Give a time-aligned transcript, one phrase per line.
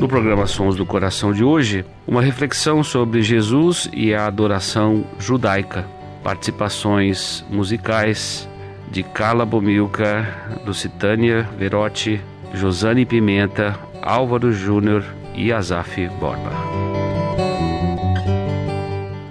[0.00, 5.84] No programa Sons do Coração de hoje, uma reflexão sobre Jesus e a adoração judaica.
[6.24, 8.48] Participações musicais
[8.90, 10.26] de Carla Bomilca,
[10.64, 12.18] Lucitânia Verotti,
[12.54, 16.50] Josane Pimenta, Álvaro Júnior e Azaf Borba.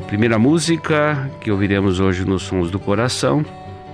[0.06, 3.44] Primeira música que ouviremos hoje nos Sons do Coração,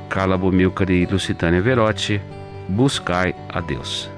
[0.10, 2.22] Carla Bomilcar e Lucitânia Verotti,
[2.68, 4.15] Buscai a Deus.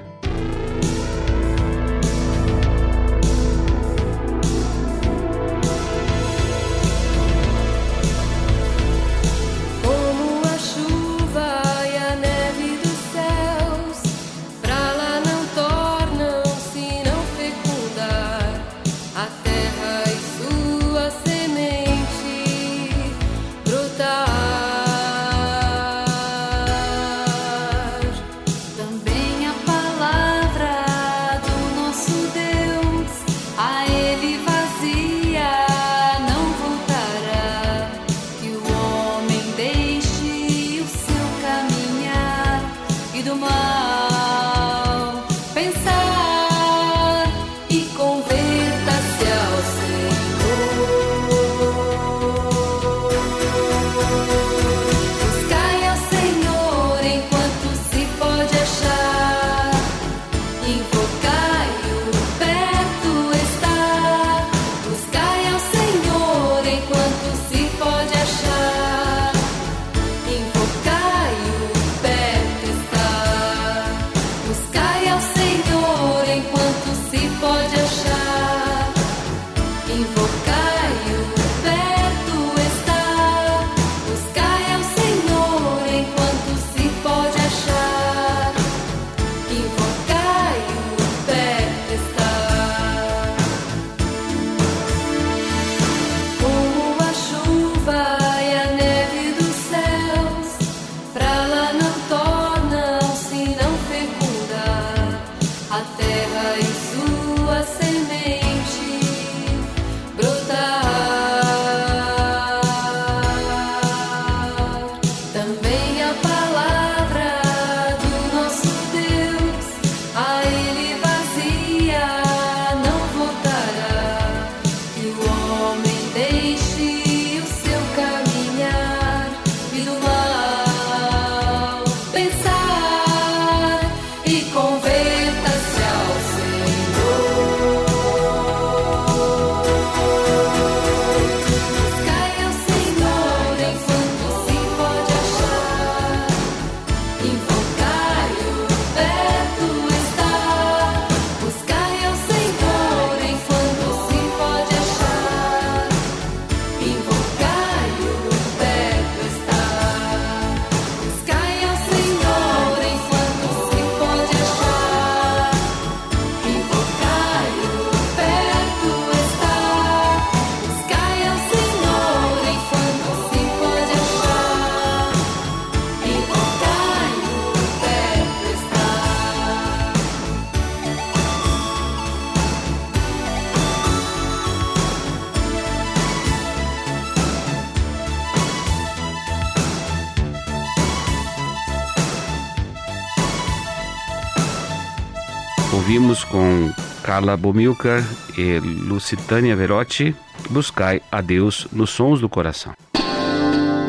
[195.88, 196.70] Ouvimos com
[197.02, 198.04] Carla Bomilcar
[198.36, 200.14] e Lucitânia Verotti,
[200.50, 202.74] Buscai a Deus nos Sons do Coração.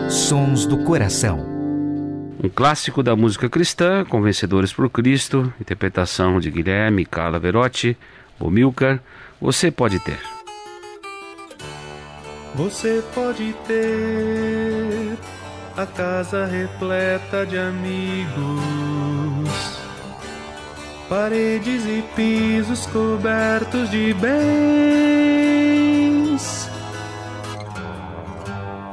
[0.10, 1.46] Sons do Coração.
[2.42, 7.98] Um clássico da música cristã, Convencedores por Cristo, interpretação de Guilherme Carla Verotti,
[8.40, 9.02] Bomilcar,
[9.42, 10.22] você pode ter.
[12.56, 15.18] Você pode ter
[15.76, 18.89] a casa repleta de amigos
[21.10, 24.40] paredes e pisos cobertos de bens.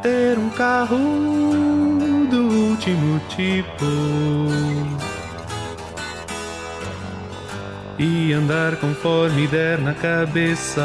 [0.02, 0.96] Ter um carro
[2.30, 3.84] do último tipo
[7.98, 10.82] e andar conforme der na cabeça.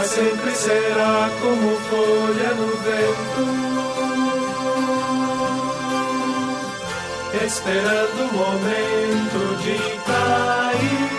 [0.00, 3.69] Mas sempre será como folha no vento,
[7.44, 11.10] esperando o momento de cair.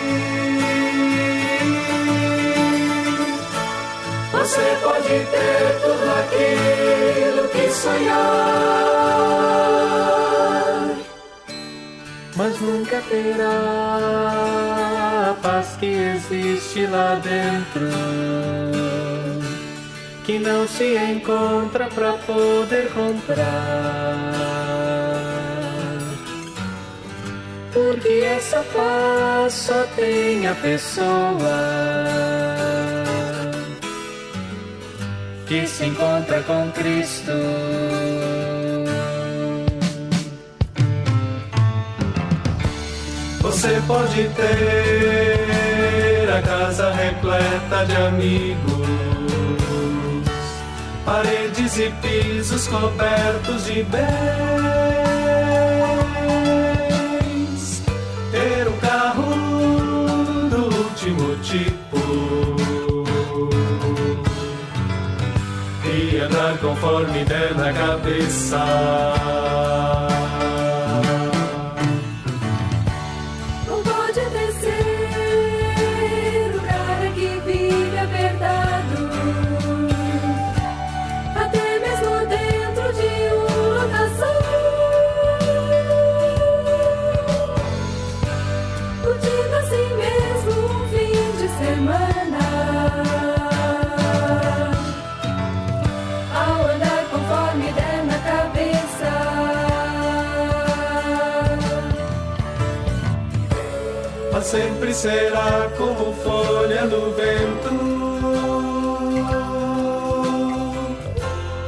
[4.32, 8.20] Você pode ter tudo aquilo que sonhar,
[12.36, 14.42] mas nunca terá
[15.42, 17.88] paz que existe lá dentro,
[20.24, 24.61] que não se encontra para poder comprar.
[27.72, 31.82] Porque essa paz só tem a pessoa
[35.46, 37.32] que se encontra com Cristo.
[43.40, 48.88] Você pode ter a casa repleta de amigos,
[51.04, 54.41] paredes e pisos cobertos de bens,
[67.02, 70.11] conforme der na cabeça.
[104.94, 107.70] Será como folha no vento,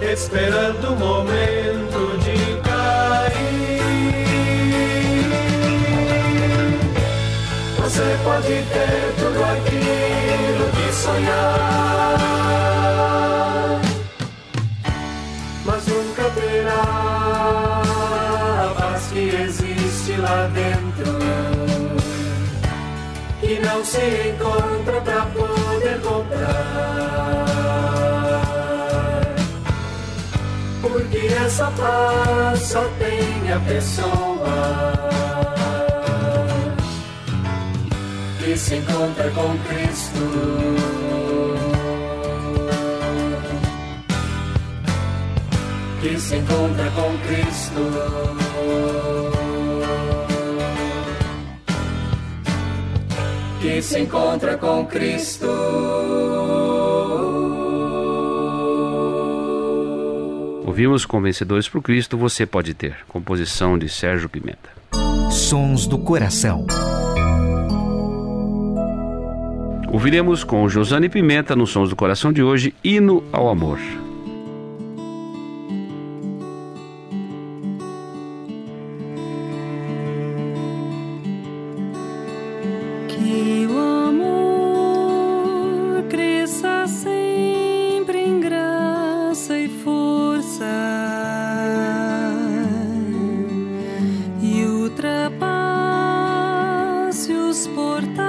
[0.03, 3.81] esperando o momento de cair.
[7.79, 12.21] Você pode ter tudo aquilo que sonhar,
[15.65, 16.83] mas nunca terá
[18.65, 20.94] a paz que existe lá dentro
[23.65, 27.45] não se encontra para poder comprar.
[30.83, 34.99] Porque essa paz só tem a pessoa
[38.39, 40.21] que se encontra com Cristo.
[46.01, 47.83] Que se encontra com Cristo.
[53.75, 55.49] Que se encontra com Cristo.
[60.65, 62.95] Ouvimos Convencedores por Cristo, você pode ter.
[63.09, 64.71] Composição de Sérgio Pimenta.
[65.29, 66.65] Sons do Coração.
[69.93, 73.81] Ouviremos com Josane Pimenta nos Sons do Coração de hoje, Hino ao Amor.
[97.55, 98.24] os portais.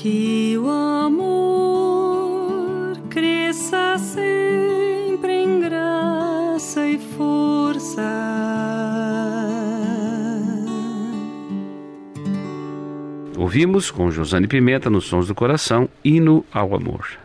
[0.00, 1.76] Que o amor
[3.10, 8.08] cresça sempre em graça e força.
[13.36, 17.18] Ouvimos com Josane Pimenta nos Sons do Coração, Hino ao Amor.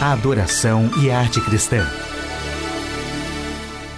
[0.00, 1.86] A adoração e a arte cristã.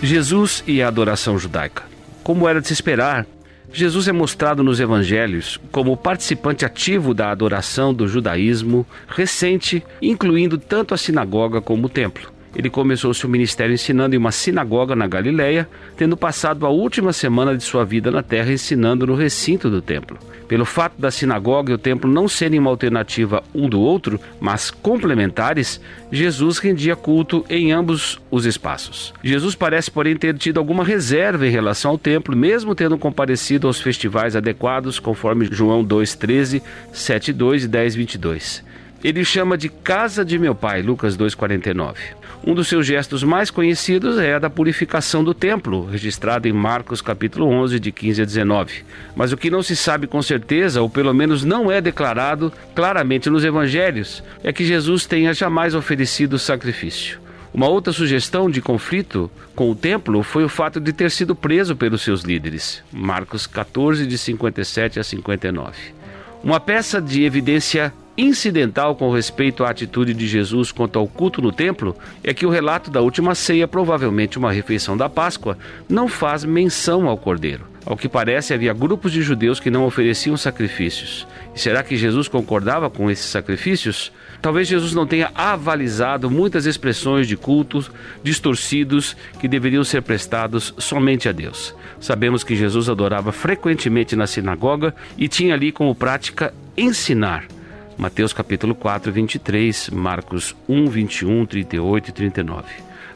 [0.03, 1.85] Jesus e a adoração judaica.
[2.25, 3.25] Como era de se esperar,
[3.73, 10.95] Jesus é mostrado nos evangelhos como participante ativo da adoração do judaísmo recente, incluindo tanto
[10.95, 12.38] a sinagoga como o templo.
[12.55, 17.57] Ele começou seu ministério ensinando em uma sinagoga na Galiléia, tendo passado a última semana
[17.57, 20.19] de sua vida na terra ensinando no recinto do templo.
[20.49, 24.71] Pelo fato da sinagoga e o templo não serem uma alternativa um do outro, mas
[24.71, 25.79] complementares,
[26.11, 29.13] Jesus rendia culto em ambos os espaços.
[29.23, 33.79] Jesus parece, porém, ter tido alguma reserva em relação ao templo, mesmo tendo comparecido aos
[33.79, 36.63] festivais adequados, conforme João 2,13,
[36.95, 38.63] 7,2 e 10,22.
[39.05, 42.18] Ele chama de casa de meu pai, Lucas 2,49.
[42.47, 47.03] Um dos seus gestos mais conhecidos é a da purificação do templo, registrado em Marcos
[47.03, 48.85] capítulo 11, de 15 a 19.
[49.15, 53.29] Mas o que não se sabe com certeza, ou pelo menos não é declarado claramente
[53.29, 57.21] nos evangelhos, é que Jesus tenha jamais oferecido sacrifício.
[57.53, 61.75] Uma outra sugestão de conflito com o templo foi o fato de ter sido preso
[61.75, 62.83] pelos seus líderes.
[62.93, 65.73] Marcos 14, de 57 a 59.
[66.43, 71.53] Uma peça de evidência incidental com respeito à atitude de Jesus quanto ao culto no
[71.53, 75.57] templo é que o relato da última ceia, provavelmente uma refeição da Páscoa,
[75.89, 77.65] não faz menção ao cordeiro.
[77.87, 81.27] Ao que parece, havia grupos de judeus que não ofereciam sacrifícios.
[81.55, 84.13] E será que Jesus concordava com esses sacrifícios?
[84.43, 87.91] Talvez Jesus não tenha avalizado muitas expressões de cultos
[88.23, 91.75] distorcidos que deveriam ser prestados somente a Deus.
[92.01, 97.47] Sabemos que Jesus adorava frequentemente na sinagoga e tinha ali como prática ensinar
[97.99, 102.65] Mateus capítulo 4, 23, Marcos 1, 21, 38 e 39.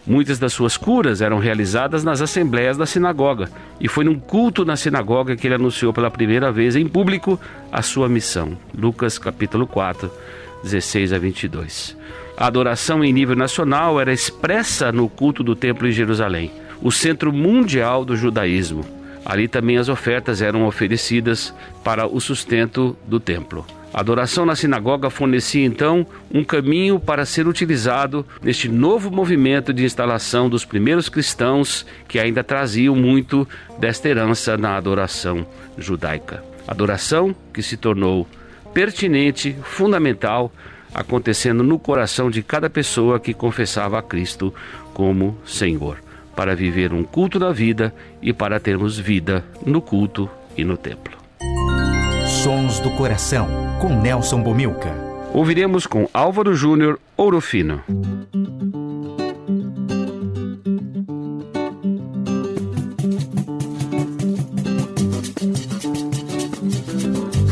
[0.04, 3.48] Muitas das suas curas eram realizadas nas assembleias da sinagoga,
[3.80, 7.38] e foi num culto na sinagoga que ele anunciou pela primeira vez em público
[7.70, 8.58] a sua missão.
[8.76, 10.10] Lucas capítulo 4,
[10.64, 11.96] 16 a 22.
[12.36, 16.50] A adoração em nível nacional era expressa no culto do templo em Jerusalém,
[16.82, 18.84] o centro mundial do judaísmo.
[19.24, 23.64] Ali também as ofertas eram oferecidas para o sustento do templo.
[23.94, 29.84] A adoração na sinagoga fornecia então um caminho para ser utilizado neste novo movimento de
[29.84, 33.46] instalação dos primeiros cristãos que ainda traziam muito
[33.78, 36.42] desta herança na adoração judaica.
[36.66, 38.26] Adoração que se tornou
[38.72, 40.50] pertinente, fundamental,
[40.94, 44.54] acontecendo no coração de cada pessoa que confessava a Cristo
[44.94, 45.98] como Senhor,
[46.34, 51.16] para viver um culto na vida e para termos vida no culto e no templo.
[52.42, 53.48] Sons do Coração,
[53.80, 54.92] com Nelson Bomilca.
[55.32, 57.82] Ouviremos com Álvaro Júnior Ouro Fino.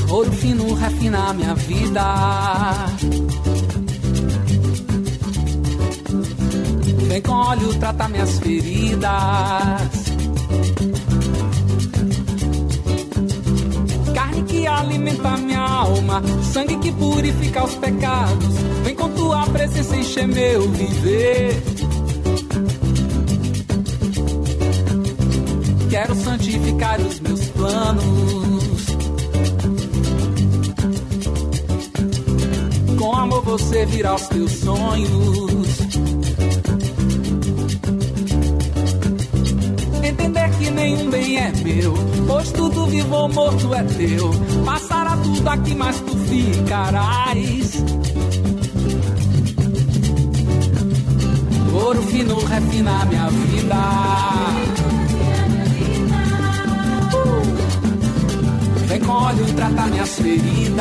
[0.09, 3.20] Ouro fino refina minha vida.
[7.23, 9.11] Com óleo tratar minhas feridas.
[14.51, 18.55] que alimenta minha alma, sangue que purifica os pecados.
[18.85, 21.63] Vem com tua presença encher meu viver.
[25.89, 28.87] Quero santificar os meus planos.
[32.99, 35.50] Com amor você virá os teus sonhos.
[41.51, 41.95] É meu.
[42.27, 44.31] Pois tudo vivo ou morto é teu.
[44.65, 47.85] Passará tudo aqui, mas tu ficarás.
[51.73, 53.77] Ouro fino refina minha vida.
[58.87, 60.81] Vem com óleo tratar minhas feridas.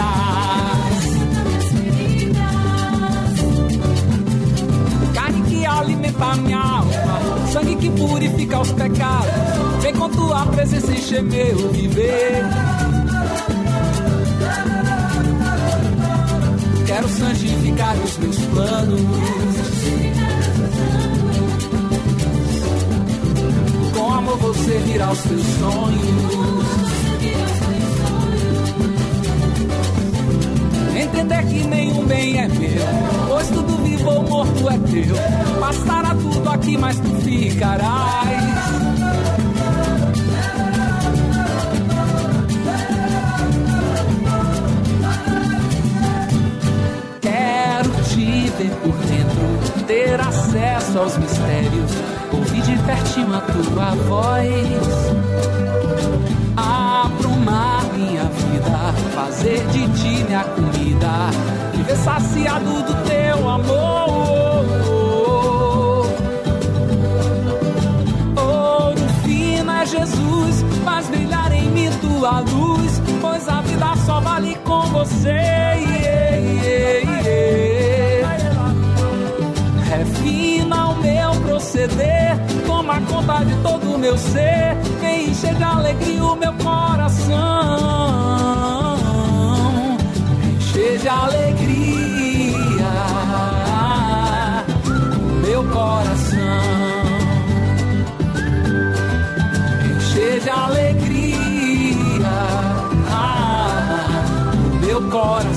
[5.80, 9.32] Alimenta minha alma, sangue que purifica os pecados.
[9.82, 12.44] Vem com tua presença encher meu viver.
[16.86, 19.02] Quero santificar os meus planos.
[23.96, 26.89] Com amor você virá os teus sonhos.
[31.20, 33.28] porque até que nenhum bem é meu.
[33.28, 35.16] Pois tudo vivo ou morto é teu.
[35.60, 38.30] Passará tudo aqui, mas tu ficarás.
[47.22, 51.92] Quero te ver por dentro, ter acesso aos mistérios.
[52.32, 55.99] Ouvir de pertinho a tua voz.
[58.70, 61.32] Vida, fazer de ti minha comida,
[61.74, 64.66] viver saciado do teu amor.
[68.38, 74.56] Ouro fino é Jesus, faz brilhar em mim tua luz, pois a vida só vale
[74.64, 75.40] com você.
[79.90, 86.24] Refina o meu proceder, toma conta de todo o meu ser, vem encher de alegria
[86.24, 88.49] o meu coração.
[91.02, 92.92] De alegria
[95.46, 96.40] meu coração.
[99.96, 101.38] Encher de alegria
[104.82, 105.49] meu coração.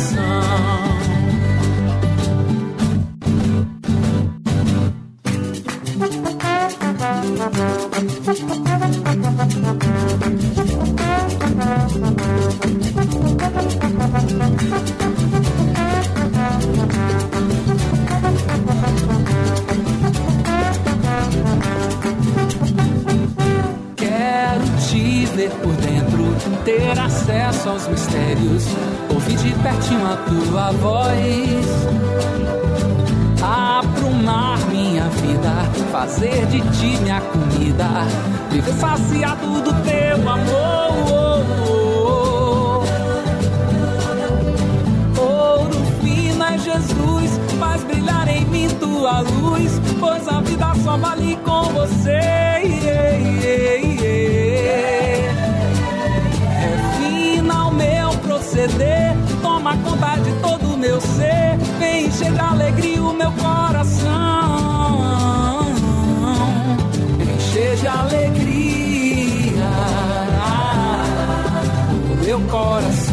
[46.83, 52.21] Jesus, faz brilhar em mim tua luz, pois a vida só vale com você.
[56.61, 63.03] Refina o meu proceder, toma conta de todo o meu ser, vem encher de alegria
[63.03, 64.11] o meu coração.
[67.37, 68.43] Encher de alegria
[72.11, 73.12] o meu coração.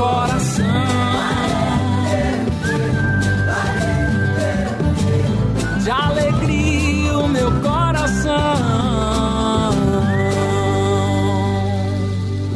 [0.00, 0.64] Coração.
[5.84, 8.32] De alegria o meu coração.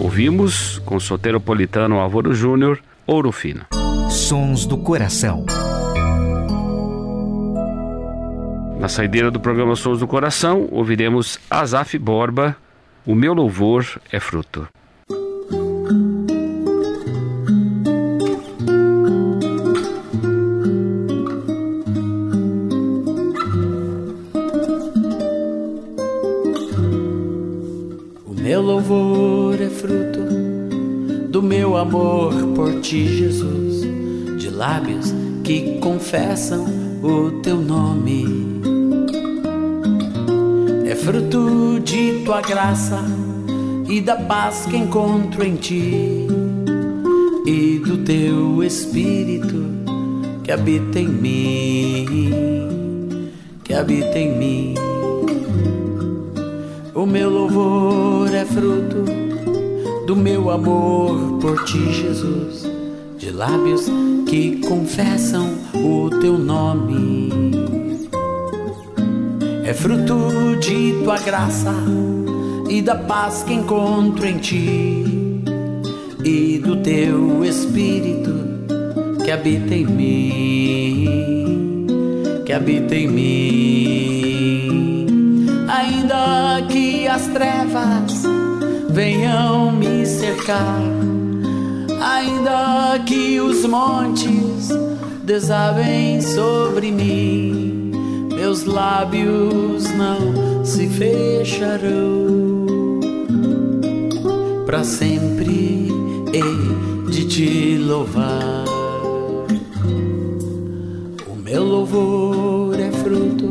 [0.00, 3.66] Ouvimos com o soteropolitano Álvaro Júnior, Ouro Fino.
[4.08, 5.44] Sons do Coração.
[8.80, 12.56] Na saideira do programa Sons do Coração, ouviremos Azaf Borba,
[13.06, 14.66] O Meu Louvor é Fruto.
[31.76, 33.82] Amor por ti, Jesus,
[34.38, 36.64] de lábios que confessam
[37.02, 38.60] o teu nome.
[40.86, 43.02] É fruto de tua graça
[43.88, 46.26] e da paz que encontro em ti
[47.46, 49.64] e do teu espírito
[50.42, 52.06] que habita em mim,
[53.64, 54.74] que habita em mim.
[56.94, 59.23] O meu louvor é fruto
[60.06, 62.68] do meu amor por ti, Jesus,
[63.16, 63.86] de lábios
[64.26, 67.30] que confessam o teu nome.
[69.64, 71.72] É fruto de tua graça
[72.68, 75.42] e da paz que encontro em ti
[76.22, 78.32] e do teu espírito
[79.24, 81.06] que habita em mim,
[82.44, 84.34] que habita em mim.
[85.66, 88.33] Ainda que as trevas
[88.94, 90.80] venham me cercar,
[92.00, 94.68] ainda que os montes
[95.24, 97.90] desabem sobre mim,
[98.36, 102.66] meus lábios não se fecharão.
[104.64, 105.88] Para sempre
[106.32, 108.64] hei de te louvar.
[111.26, 113.50] O meu louvor é fruto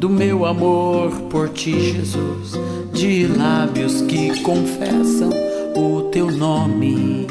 [0.00, 2.58] do meu amor por ti, Jesus,
[3.02, 5.30] de lábios que confessam
[5.74, 7.26] o teu nome.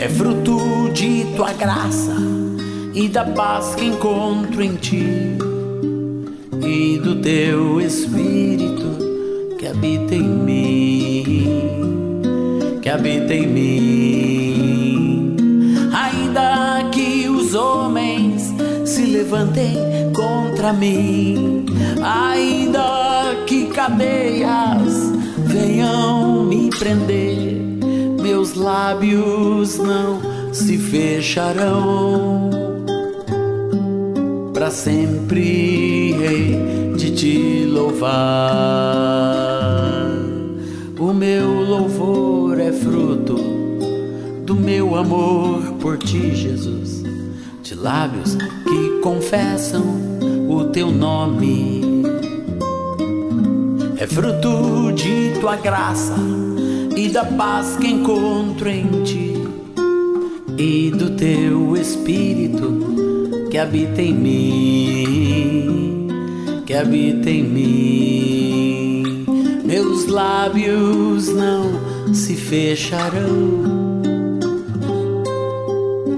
[0.00, 2.16] É fruto de tua graça
[2.92, 5.38] e da paz que encontro em ti
[6.60, 8.98] e do teu espírito
[9.56, 11.70] que habita em mim,
[12.82, 15.36] que habita em mim.
[15.92, 18.52] Ainda que os homens
[18.84, 19.76] se levantem
[20.12, 21.64] contra mim,
[22.02, 23.05] ainda
[23.76, 27.60] cadeias venham me prender,
[28.22, 30.18] meus lábios não
[30.50, 32.48] se fecharão.
[34.54, 38.08] Para sempre hei de te louvar.
[40.98, 43.36] O meu louvor é fruto
[44.46, 47.02] do meu amor por ti, Jesus,
[47.62, 49.84] de lábios que confessam
[50.48, 51.85] o teu nome
[53.98, 56.14] é fruto de tua graça
[56.96, 59.34] e da paz que encontro em ti
[60.58, 62.78] e do teu espírito
[63.50, 66.08] que habita em mim,
[66.66, 69.24] que habita em mim.
[69.64, 73.76] Meus lábios não se fecharão.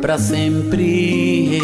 [0.01, 1.61] Para sempre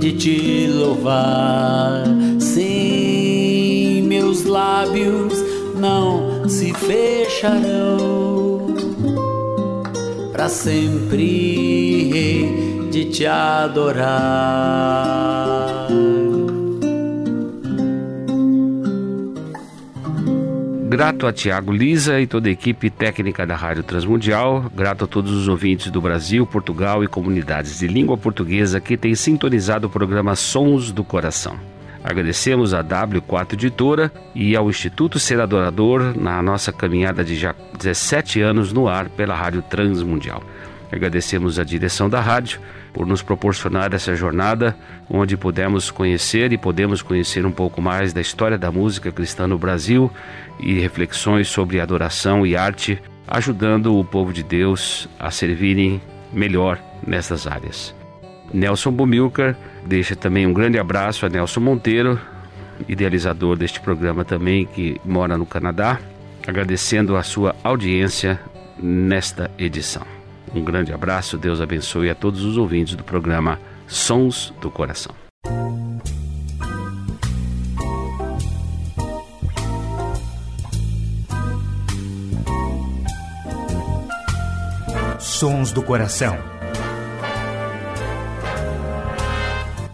[0.00, 2.04] de te louvar,
[2.38, 5.39] sim, meus lábios
[5.80, 8.66] não se fecharão
[10.32, 11.88] para sempre
[12.90, 14.60] de te adorar.
[20.88, 25.30] Grato a Tiago Lisa e toda a equipe técnica da Rádio Transmundial, grato a todos
[25.30, 30.34] os ouvintes do Brasil, Portugal e comunidades de língua portuguesa que têm sintonizado o programa
[30.34, 31.79] Sons do Coração.
[32.02, 38.40] Agradecemos à W4 Editora e ao Instituto Ser Adorador na nossa caminhada de já 17
[38.40, 40.42] anos no ar pela Rádio Transmundial.
[40.90, 42.60] Agradecemos à direção da rádio
[42.92, 44.76] por nos proporcionar essa jornada
[45.08, 49.58] onde pudemos conhecer e podemos conhecer um pouco mais da história da música cristã no
[49.58, 50.10] Brasil
[50.58, 56.00] e reflexões sobre adoração e arte, ajudando o povo de Deus a servirem
[56.32, 57.99] melhor nessas áreas.
[58.52, 62.20] Nelson Bumilcar deixa também um grande abraço a Nelson Monteiro,
[62.88, 65.98] idealizador deste programa também, que mora no Canadá,
[66.46, 68.40] agradecendo a sua audiência
[68.78, 70.02] nesta edição.
[70.54, 75.14] Um grande abraço, Deus abençoe a todos os ouvintes do programa Sons do Coração.
[85.18, 86.59] Sons do Coração